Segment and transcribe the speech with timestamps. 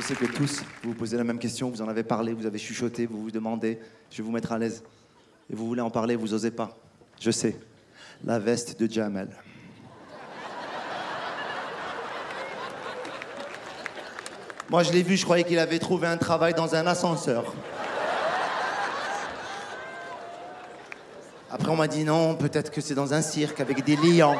[0.00, 2.46] Je sais que tous, vous vous posez la même question, vous en avez parlé, vous
[2.46, 3.78] avez chuchoté, vous vous demandez,
[4.10, 4.82] je vais vous mettre à l'aise.
[5.50, 6.74] Et vous voulez en parler, vous osez pas.
[7.20, 7.54] Je sais.
[8.24, 9.28] La veste de Jamel.
[14.70, 17.52] Moi, je l'ai vu, je croyais qu'il avait trouvé un travail dans un ascenseur.
[21.50, 24.38] Après, on m'a dit non, peut-être que c'est dans un cirque avec des lions.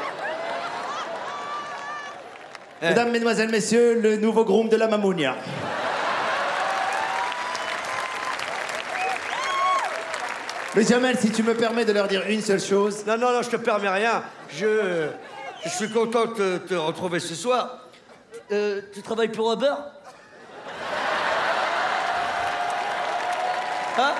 [2.83, 5.37] Mesdames, Mesdemoiselles, Messieurs, le nouveau groom de la Mamounia.
[10.75, 13.43] Mais Jamel, si tu me permets de leur dire une seule chose, Non, non, non,
[13.43, 14.23] je te permets rien.
[14.57, 15.09] Je,
[15.65, 17.89] je suis content de te, te retrouver ce soir.
[18.53, 19.75] Euh, tu travailles pour Uber?
[23.99, 24.13] Hein?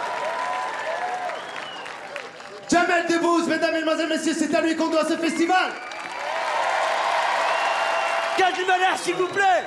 [2.71, 5.71] Jamel Debbouze, mesdames, mesdemoiselles, messieurs, c'est à lui qu'on doit ce festival.
[9.03, 9.65] S'il vous plaît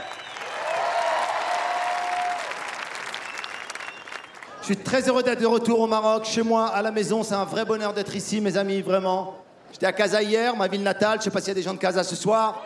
[4.61, 7.23] Je suis très heureux d'être de retour au Maroc, chez moi, à la maison.
[7.23, 9.37] C'est un vrai bonheur d'être ici, mes amis, vraiment.
[9.71, 11.20] J'étais à Casa hier, ma ville natale.
[11.20, 12.64] Je sais pas s'il y a des gens de Casa ce soir.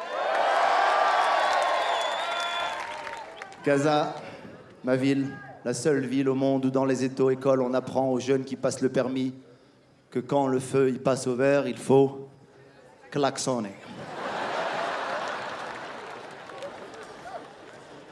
[3.64, 4.16] Casa,
[4.84, 8.46] ma ville, la seule ville au monde où dans les écoles on apprend aux jeunes
[8.46, 9.34] qui passent le permis
[10.12, 12.30] que quand le feu il passe au vert, il faut
[13.10, 13.76] klaxonner.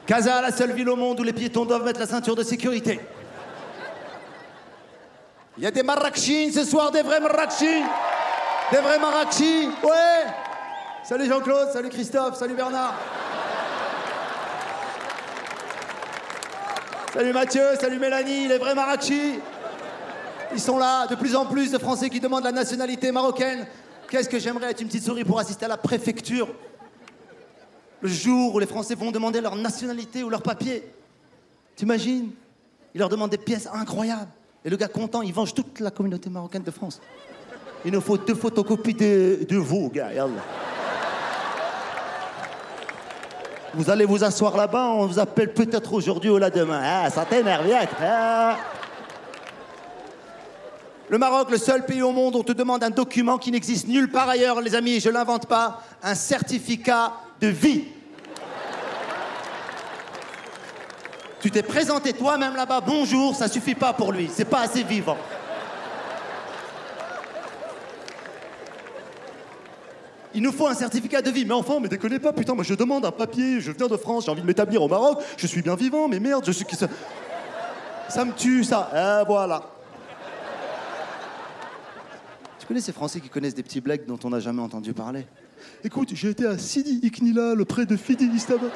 [0.06, 3.00] Casa, la seule ville au monde où les piétons doivent mettre la ceinture de sécurité.
[5.58, 7.86] Il y a des marrakchines ce soir, des vrais marrakchines.
[8.70, 10.30] Des vrais marrakchis, ouais.
[11.02, 12.94] Salut Jean-Claude, salut Christophe, salut Bernard.
[17.12, 19.40] Salut Mathieu, salut Mélanie, les vrais marrakchis.
[20.52, 23.66] Ils sont là, de plus en plus de Français qui demandent la nationalité marocaine.
[24.08, 26.48] Qu'est-ce que j'aimerais être une petite souris pour assister à la préfecture
[28.00, 30.82] le jour où les Français vont demander leur nationalité ou leur papier.
[31.74, 32.30] T'imagines?
[32.94, 34.30] Ils leur demandent des pièces incroyables.
[34.64, 37.00] Et le gars content, il venge toute la communauté marocaine de France.
[37.84, 40.10] Il nous faut deux photocopies de, vous, gars.
[43.74, 46.80] Vous allez vous asseoir là-bas, on vous appelle peut-être aujourd'hui ou là demain.
[46.82, 47.66] Ah, ça t'énerve.
[48.00, 48.56] Ah.
[51.08, 53.86] Le Maroc, le seul pays au monde où on te demande un document qui n'existe
[53.86, 57.84] nulle part ailleurs, les amis, je l'invente pas, un certificat de vie.
[61.40, 65.18] Tu t'es présenté toi-même là-bas, bonjour, ça suffit pas pour lui, c'est pas assez vivant.
[70.34, 71.46] Il nous faut un certificat de vie.
[71.46, 74.26] Mais enfin, mais déconnez pas, putain, moi je demande un papier, je viens de France,
[74.26, 76.76] j'ai envie de m'établir au Maroc, je suis bien vivant, mais merde, je suis qui
[76.76, 76.88] ça?
[78.08, 78.90] Ça me tue, ça.
[78.94, 79.62] Eh, voilà.
[82.58, 85.26] Tu connais ces Français qui connaissent des petits blagues dont on n'a jamais entendu parler?
[85.84, 88.70] Écoute, j'ai été à Sidi Iknila, le près de Fidi Istanbul.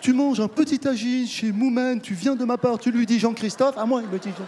[0.00, 3.20] Tu manges un petit tagine chez Moumen, tu viens de ma part, tu lui dis
[3.20, 4.46] Jean-Christophe, à moi il me dit Jean.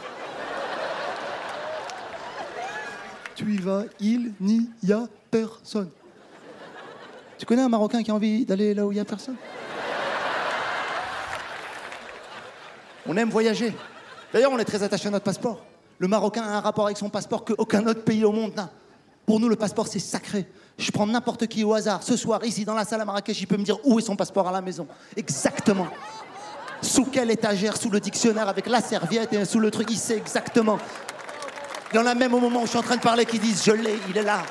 [3.36, 5.90] Tu y vas, il n'y a personne.
[7.38, 9.36] Tu connais un Marocain qui a envie d'aller là où il n'y a personne?
[13.06, 13.74] On aime voyager.
[14.32, 15.64] D'ailleurs, on est très attaché à notre passeport.
[15.98, 18.70] Le Marocain a un rapport avec son passeport qu'aucun autre pays au monde n'a.
[19.26, 20.46] Pour nous, le passeport, c'est sacré.
[20.76, 22.02] Je prends n'importe qui au hasard.
[22.02, 24.16] Ce soir, ici, dans la salle à Marrakech, il peut me dire où est son
[24.16, 24.86] passeport à la maison.
[25.16, 25.86] Exactement.
[26.82, 30.16] Sous quelle étagère, sous le dictionnaire, avec la serviette et sous le truc, il sait
[30.16, 30.78] exactement.
[31.92, 33.38] Il y en a même au moment où je suis en train de parler qui
[33.38, 34.42] disent Je l'ai, il est là.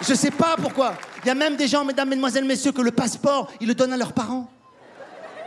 [0.00, 0.94] Je sais pas pourquoi.
[1.22, 3.92] Il y a même des gens, mesdames, mesdemoiselles, messieurs, que le passeport, ils le donnent
[3.92, 4.48] à leurs parents.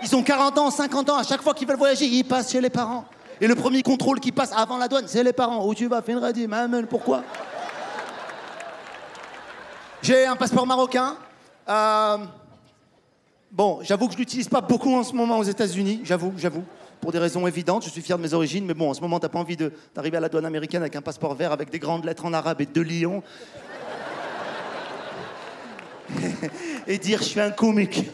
[0.01, 2.61] Ils ont 40 ans, 50 ans, à chaque fois qu'ils veulent voyager, ils passent chez
[2.61, 3.05] les parents.
[3.41, 5.65] Et le premier contrôle qui passe avant la douane, c'est les parents.
[5.65, 7.23] Où tu vas, Finradi Maman, pourquoi?
[10.01, 11.15] J'ai un passeport marocain.
[11.67, 12.17] Euh,
[13.51, 16.63] Bon, j'avoue que je l'utilise pas beaucoup en ce moment aux États-Unis, j'avoue, j'avoue.
[17.01, 19.19] Pour des raisons évidentes, je suis fier de mes origines, mais bon, en ce moment,
[19.19, 22.05] t'as pas envie d'arriver à la douane américaine avec un passeport vert avec des grandes
[22.05, 23.23] lettres en arabe et deux lions.
[26.87, 28.05] et dire je suis un comique.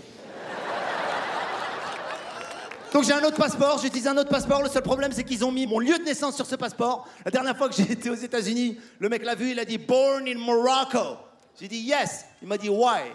[2.94, 4.62] Donc j'ai un autre passeport, j'utilise un autre passeport.
[4.62, 7.08] Le seul problème, c'est qu'ils ont mis mon lieu de naissance sur ce passeport.
[7.26, 9.78] La dernière fois que j'ai été aux États-Unis, le mec l'a vu, il a dit
[9.78, 11.18] Born in Morocco.
[11.60, 12.26] J'ai dit Yes.
[12.42, 13.12] Il m'a dit Why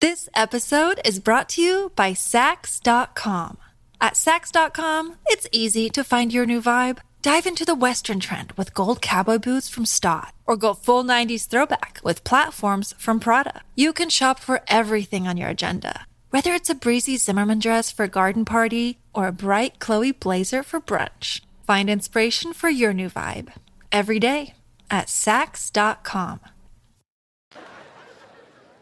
[0.00, 3.56] This episode is brought to you by Sax.com.
[4.00, 6.98] At Sax.com, it's easy to find your new vibe.
[7.22, 11.46] Dive into the Western trend with gold cowboy boots from Stott, or go full 90s
[11.46, 13.62] throwback with platforms from Prada.
[13.76, 18.04] You can shop for everything on your agenda, whether it's a breezy Zimmerman dress for
[18.04, 21.42] a garden party or a bright Chloe blazer for brunch.
[21.66, 23.52] Find inspiration for your new vibe
[23.92, 24.54] every day
[24.90, 26.40] at Sax.com.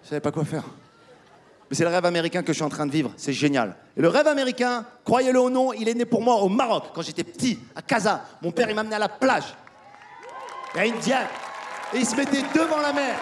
[0.02, 0.64] Je savais pas quoi faire.
[1.68, 3.12] Mais c'est le rêve américain que je suis en train de vivre.
[3.16, 3.76] C'est génial.
[3.96, 7.02] Et le rêve américain, croyez-le ou non, il est né pour moi au Maroc, quand
[7.02, 8.24] j'étais petit, à Casa.
[8.42, 9.54] Mon père, il m'a amené à la plage.
[10.74, 11.28] Et à une diane.
[11.94, 13.16] Et il se mettait devant la mer.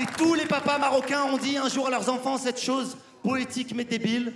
[0.00, 3.74] Et tous les papas marocains ont dit un jour à leurs enfants cette chose poétique
[3.74, 4.32] mais débile.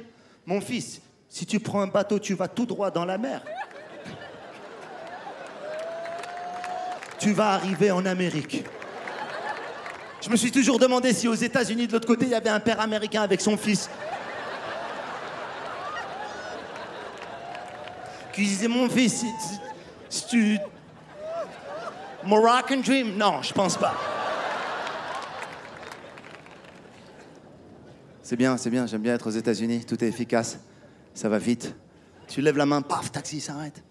[0.46, 3.42] Mon fils, si tu prends un bateau, tu vas tout droit dans la mer.
[7.18, 8.64] Tu vas arriver en Amérique.
[10.20, 12.60] Je me suis toujours demandé si aux États-Unis, de l'autre côté, il y avait un
[12.60, 13.88] père américain avec son fils.
[18.32, 19.24] Qui disait Mon fils,
[20.08, 20.58] si, tu.
[22.24, 23.94] Moroccan Dream Non, je pense pas.
[28.22, 30.60] C'est bien, c'est bien, j'aime bien être aux États-Unis, tout est efficace,
[31.12, 31.74] ça va vite.
[32.28, 33.82] Tu lèves la main, paf, taxi s'arrête.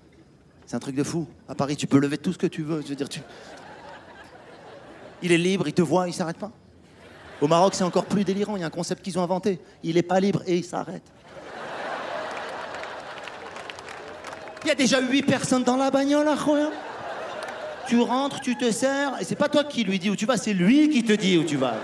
[0.66, 1.28] C'est un truc de fou.
[1.50, 2.81] À Paris, tu peux lever tout ce que tu veux.
[2.81, 3.19] Je veux dire, tu.
[5.22, 6.51] Il est libre, il te voit, il s'arrête pas.
[7.42, 8.56] Au Maroc, c'est encore plus délirant.
[8.56, 9.60] Il y a un concept qu'ils ont inventé.
[9.83, 11.04] Il est pas libre et il s'arrête.
[14.63, 16.75] Il y a déjà huit personnes dans la bagnole, incroyable.
[17.88, 20.38] Tu rentres, tu te sers, et c'est pas toi qui lui dis où tu vas,
[20.38, 21.75] c'est lui qui te dit où tu vas.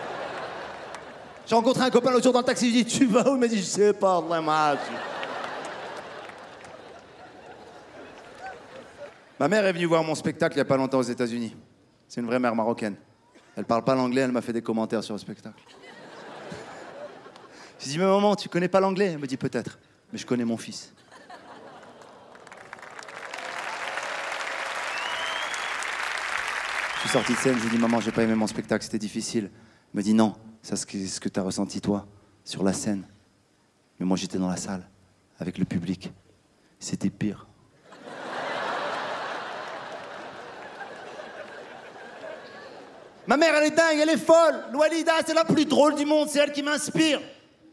[1.48, 3.36] J'ai rencontré un copain l'autre jour dans le taxi, je lui dis Tu vas où?
[3.36, 4.22] Il m'a dit Je sais pas.
[9.40, 11.56] Ma mère est venue voir mon spectacle il y a pas longtemps aux États-Unis.
[12.08, 12.96] C'est une vraie mère marocaine.
[13.56, 15.64] Elle parle pas l'anglais, elle m'a fait des commentaires sur le spectacle.
[17.80, 19.12] J'ai dit, mais maman, tu connais pas l'anglais?
[19.14, 19.80] Elle me dit, peut-être,
[20.12, 20.94] mais je connais mon fils.
[26.96, 29.50] Je suis sorti de scène, j'ai dit, maman, j'ai pas aimé mon spectacle, c'était difficile.
[29.94, 30.34] Elle me dit, non,
[30.76, 32.06] c'est ce que tu as ressenti toi,
[32.44, 33.04] sur la scène.
[34.00, 34.88] Mais moi, j'étais dans la salle,
[35.40, 36.12] avec le public.
[36.80, 37.48] C'était pire.
[43.28, 44.66] Ma mère, elle est dingue, elle est folle.
[44.72, 47.22] Loualida, c'est la plus drôle du monde, c'est elle qui m'inspire.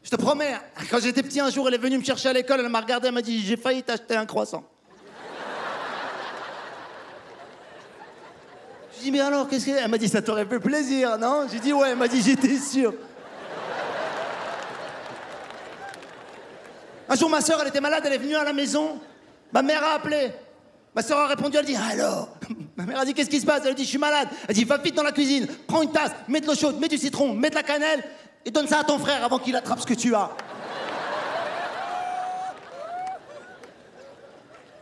[0.02, 0.54] Je te promets,
[0.90, 3.08] quand j'étais petit un jour, elle est venue me chercher à l'école, elle m'a regardé,
[3.08, 4.64] elle m'a dit J'ai failli t'acheter un croissant.
[8.96, 11.46] Je dis Mais alors, qu'est-ce qu'elle Elle m'a dit Ça t'aurait fait plaisir, non?
[11.50, 12.94] J'ai dit Ouais, elle m'a dit J'étais sûr.
[17.08, 18.98] Un jour, ma soeur, elle était malade, elle est venue à la maison.
[19.52, 20.32] Ma mère a appelé.
[20.94, 22.28] Ma soeur a répondu, elle dit Allô
[22.76, 23.62] Ma mère a dit Qu'est-ce qui se passe?
[23.64, 24.28] Elle a dit Je suis malade.
[24.48, 26.88] Elle dit Va vite dans la cuisine, prends une tasse, mets de l'eau chaude, mets
[26.88, 28.02] du citron, mets de la cannelle
[28.44, 30.30] et donne ça à ton frère avant qu'il attrape ce que tu as.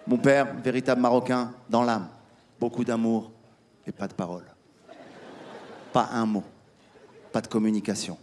[0.07, 2.09] Mon père, véritable marocain, dans l'âme.
[2.59, 3.31] Beaucoup d'amour
[3.87, 4.45] et pas de parole.
[5.93, 6.45] Pas un mot.
[7.33, 8.19] Pas de communication.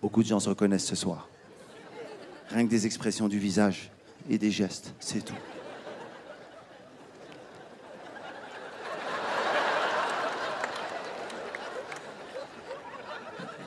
[0.00, 1.28] Beaucoup de gens se reconnaissent ce soir.
[2.50, 3.90] Rien que des expressions du visage
[4.28, 5.34] et des gestes, c'est tout.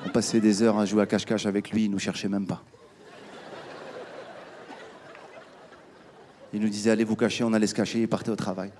[0.05, 2.63] On passait des heures à jouer à cache-cache avec lui, il nous cherchait même pas.
[6.53, 8.71] Il nous disait allez vous cacher, on allait se cacher, il partait au travail.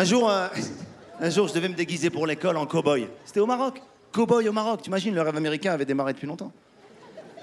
[0.00, 0.32] Un jour,
[1.20, 3.06] un jour, je devais me déguiser pour l'école en cow-boy.
[3.26, 3.82] C'était au Maroc.
[4.14, 4.80] Cow-boy au Maroc.
[4.80, 6.52] T'imagines, le rêve américain avait démarré depuis longtemps.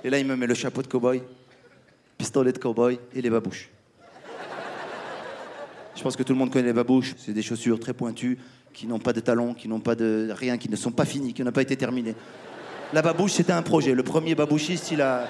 [0.03, 1.21] Et là, il me met le chapeau de cow-boy,
[2.17, 3.69] pistolet de cow-boy et les babouches.
[5.95, 7.13] Je pense que tout le monde connaît les babouches.
[7.19, 8.39] C'est des chaussures très pointues,
[8.73, 11.35] qui n'ont pas de talons, qui n'ont pas de rien, qui ne sont pas finies,
[11.35, 12.15] qui n'ont pas été terminées.
[12.91, 13.93] La babouche, c'était un projet.
[13.93, 15.27] Le premier babouchiste, il a,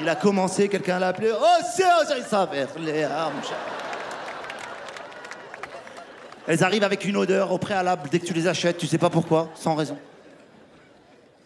[0.00, 1.32] il a commencé, quelqu'un l'a appelé.
[1.38, 3.34] Oh, c'est oh, ça les armes.
[6.46, 9.10] Elles arrivent avec une odeur au préalable dès que tu les achètes, tu sais pas
[9.10, 9.96] pourquoi, sans raison.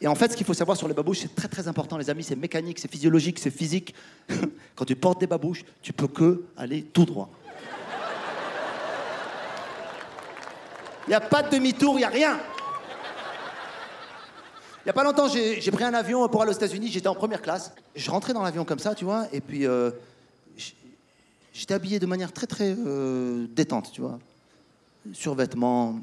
[0.00, 2.10] Et en fait, ce qu'il faut savoir sur les babouches, c'est très très important, les
[2.10, 2.24] amis.
[2.24, 3.94] C'est mécanique, c'est physiologique, c'est physique.
[4.76, 7.30] Quand tu portes des babouches, tu peux que aller tout droit.
[11.06, 12.38] Il n'y a pas de demi-tour, il n'y a rien.
[14.80, 17.14] Il n'y a pas longtemps, j'ai pris un avion pour aller aux États-Unis, j'étais en
[17.14, 17.72] première classe.
[17.94, 19.90] Je rentrais dans l'avion comme ça, tu vois, et puis euh,
[21.54, 24.18] j'étais habillé de manière très très euh, détente, tu vois.
[25.12, 26.00] Survêtements,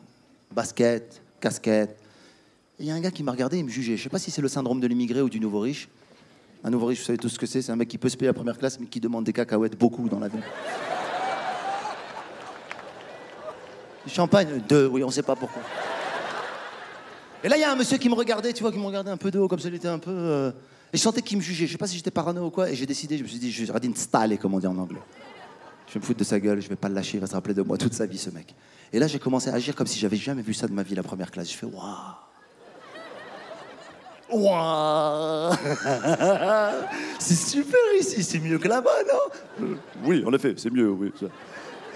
[0.54, 1.98] basket, casquette.
[2.80, 3.98] Et il y a un gars qui m'a regardé, il me jugeait.
[3.98, 5.90] Je sais pas si c'est le syndrome de l'immigré ou du nouveau riche.
[6.64, 8.16] Un nouveau riche, vous savez tout ce que c'est, c'est un mec qui peut se
[8.16, 10.42] payer la première classe, mais qui demande des cacahuètes beaucoup dans l'avion.
[14.06, 15.62] Du champagne, deux, oui, on sait pas pourquoi.
[17.44, 19.10] Et là, il y a un monsieur qui me regardait, tu vois, qui me regardait
[19.10, 20.12] un peu de haut, comme ça, il était un peu.
[20.12, 20.52] euh,
[20.94, 21.66] Et je sentais qu'il me jugeait.
[21.66, 22.70] Je sais pas si j'étais parano ou quoi.
[22.70, 25.02] Et j'ai décidé, je me suis dit, je radine staller, comme on dit en anglais.
[25.92, 27.34] Je vais me foutre de sa gueule, je vais pas le lâcher, il va se
[27.34, 28.56] rappeler de moi toute sa vie, ce mec.
[28.94, 30.96] Et là, j'ai commencé à agir comme si j'avais jamais vu ça de ma vie,
[30.96, 31.52] la première classe.
[31.52, 31.92] Je fais, waouh!
[34.32, 35.54] Waouh!
[37.20, 38.90] c'est super ici, c'est mieux que là-bas,
[39.60, 39.68] non?
[40.06, 41.12] Oui, en effet, c'est mieux, oui.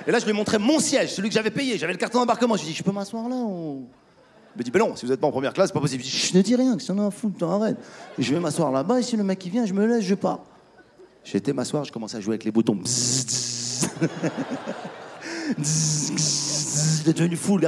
[0.05, 1.77] Et là, je lui ai montré mon siège, celui que j'avais payé.
[1.77, 2.57] J'avais le carton d'embarquement.
[2.57, 3.37] Je lui ai je peux m'asseoir là.
[3.37, 6.03] Il me dit, ben non, si vous êtes pas en première classe, c'est pas possible.
[6.03, 7.77] Je, dis, je ne dis rien, que ça en a à foutre, t'en arrête.
[8.19, 10.15] Et je vais m'asseoir là-bas, et si le mec qui vient, je me laisse, je
[10.15, 10.43] pars.
[11.33, 12.81] Été m'asseoir, je commençais à jouer avec les boutons.
[17.05, 17.59] Il est devenu fou.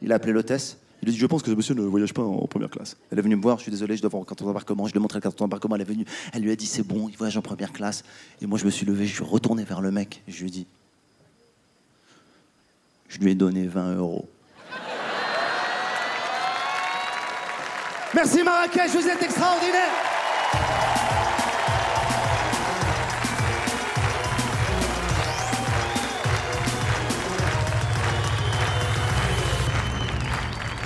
[0.00, 0.78] Il a appelé l'hôtesse.
[1.02, 2.96] Il a dit, je pense que ce monsieur ne voyage pas en première classe.
[3.10, 4.86] Elle est venue me voir, je suis désolé, je dois avoir un carton d'embarquement.
[4.86, 6.04] Je lui ai montré le carton d'embarquement, elle est venue.
[6.32, 8.04] Elle lui a dit, c'est bon, il voyage en première classe.
[8.40, 10.22] Et moi, je me suis levé, je suis retourné vers le mec.
[10.28, 10.66] Je lui ai dit,
[13.08, 14.28] je lui ai donné 20 euros.
[18.14, 19.90] Merci Marrakech, vous êtes extraordinaire.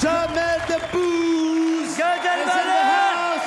[0.07, 3.41] Jamel Debbouze Gad Elmaleh.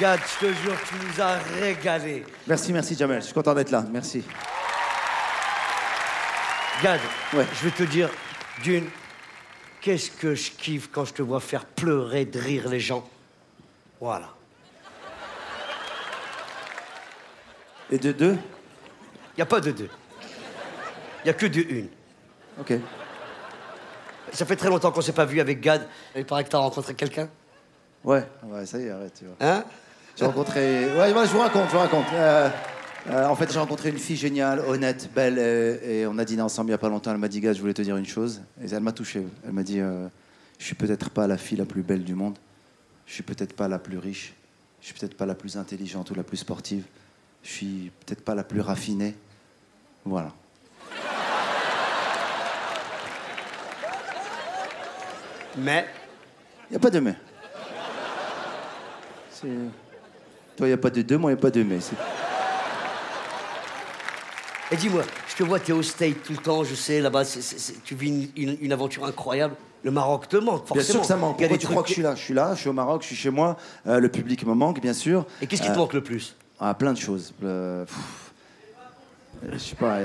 [0.00, 2.26] Gad, je te jure, tu nous as régalé.
[2.48, 4.24] Merci, merci Jamel, je suis content d'être là, merci.
[6.82, 6.98] Gad,
[7.34, 7.46] Ouais.
[7.54, 8.10] je vais te dire,
[8.64, 8.90] d'une,
[9.80, 13.08] qu'est-ce que je kiffe quand je te vois faire pleurer, de rire les gens.
[14.00, 14.30] Voilà.
[17.92, 18.36] Et de deux?
[19.34, 19.90] Il n'y a pas de deux.
[21.20, 21.88] Il n'y a que de une.
[22.58, 22.72] Ok.
[24.34, 25.86] Ça fait très longtemps qu'on s'est pas vu avec Gad.
[26.16, 27.28] Il paraît que t'as rencontré quelqu'un.
[28.02, 29.36] Ouais, ouais, ça y est, arrête, tu vois.
[29.40, 29.64] Hein?
[30.16, 30.86] J'ai rencontré.
[30.92, 32.06] Ouais, ouais, je vous raconte, je vous raconte.
[32.12, 32.50] Euh,
[33.10, 36.42] euh, en fait, j'ai rencontré une fille géniale, honnête, belle, euh, et on a dîné
[36.42, 37.12] ensemble il n'y a pas longtemps.
[37.12, 38.42] Elle m'a dit, gars, je voulais te dire une chose.
[38.62, 39.26] Et elle m'a touché.
[39.44, 40.08] Elle m'a dit, euh,
[40.58, 42.36] je suis peut-être pas la fille la plus belle du monde.
[43.06, 44.34] Je suis peut-être pas la plus riche.
[44.80, 46.84] Je suis peut-être pas la plus intelligente ou la plus sportive.
[47.42, 49.14] Je suis peut-être pas la plus raffinée.
[50.04, 50.32] Voilà.
[55.56, 55.86] Mais,
[56.70, 57.14] Il n'y a pas de mais.
[59.30, 59.46] C'est-
[60.56, 61.80] Toi, il n'y a pas de deux, moi, il n'y a pas de mais.
[61.80, 61.96] C'est-
[64.72, 67.42] et dis-moi, je te vois, t'es au State tout le temps, je sais, là-bas, c'est-
[67.42, 69.54] c'est- c'est- tu vis une, une- une aventure incroyable.
[69.82, 70.74] Le Maroc te manque, forcément.
[70.74, 71.36] Bien sûr que ça manque.
[71.38, 72.14] Il y a Pourquoi tu crois que je suis là?
[72.14, 73.56] Je suis là, je suis au Maroc, je suis chez moi.
[73.86, 75.26] euh, le public me manque, bien sûr.
[75.42, 76.34] Et qu'est-ce qui te Euh, manque le plus?
[76.58, 77.34] Ah, plein de choses.
[77.44, 77.84] Euh,
[79.44, 79.98] euh, je sais pas.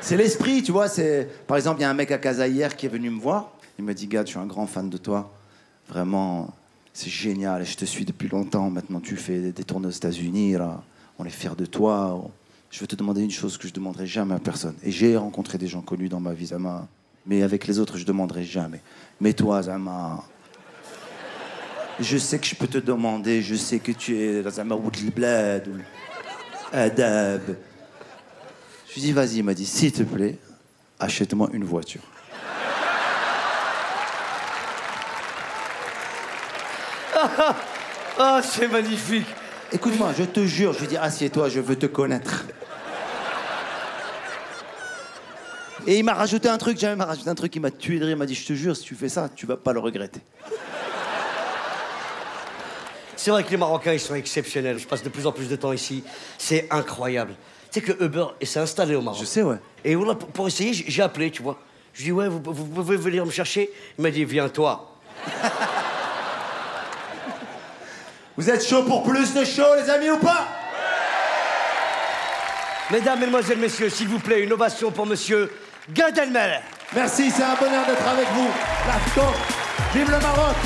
[0.00, 0.88] C'est l'esprit, tu vois.
[0.88, 3.20] C'est par exemple, il y a un mec à Casa hier qui est venu me
[3.20, 3.52] voir.
[3.80, 5.32] Il m'a dit, gars, je suis un grand fan de toi.
[5.88, 6.52] Vraiment,
[6.92, 7.64] c'est génial.
[7.64, 8.68] Je te suis depuis longtemps.
[8.68, 10.54] Maintenant, tu fais des- tournées aux États-Unis.
[11.18, 12.22] On est fiers de toi.
[12.70, 14.74] Je veux te demander une chose que je demanderai jamais à personne.
[14.82, 16.88] Et j'ai rencontré des gens connus dans ma vie, Zama.
[17.24, 18.82] Mais avec les autres, je demanderai jamais.
[19.18, 20.24] Mais toi, Zama.
[22.00, 25.78] Je sais que je peux te demander, je sais que tu es maoud bled ou
[26.70, 27.56] adab.
[28.90, 30.36] Je lui dis, vas-y, il m'a dit, s'il te plaît,
[30.98, 32.02] achète-moi une voiture.
[38.18, 39.26] Ah, c'est magnifique
[39.72, 42.44] Écoute-moi, je te jure, je lui dis, assieds-toi, je veux te connaître.
[45.86, 48.04] Et il m'a rajouté un truc, jamais m'a rajouté un truc, il m'a tué de
[48.04, 49.80] rire, il m'a dit, je te jure, si tu fais ça, tu vas pas le
[49.80, 50.20] regretter.
[53.16, 54.78] C'est vrai que les Marocains, ils sont exceptionnels.
[54.78, 56.02] Je passe de plus en plus de temps ici.
[56.38, 57.34] C'est incroyable.
[57.70, 59.20] Tu sais que Uber s'est installé au Maroc.
[59.20, 59.58] Je sais, ouais.
[59.84, 61.58] Et voilà, pour, pour essayer, j'ai appelé, tu vois.
[61.92, 64.96] Je dis, ouais, vous, vous pouvez venir me chercher Il m'a dit, viens toi.
[68.40, 70.48] Vous êtes chaud pour plus de show, les amis, ou pas?
[72.90, 75.52] Mesdames, Mesdemoiselles, Messieurs, s'il vous plaît, une ovation pour monsieur
[75.90, 76.60] Gad Elmaleh.
[76.94, 78.48] Merci, c'est un bonheur d'être avec vous.
[78.88, 78.94] La
[79.92, 80.56] Vive le Maroc